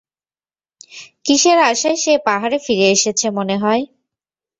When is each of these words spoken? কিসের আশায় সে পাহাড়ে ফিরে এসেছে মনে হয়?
কিসের 1.25 1.57
আশায় 1.69 1.97
সে 2.03 2.13
পাহাড়ে 2.27 2.57
ফিরে 2.65 2.87
এসেছে 2.95 3.27
মনে 3.37 3.55
হয়? 3.63 3.83